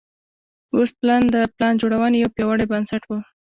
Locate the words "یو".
2.23-2.33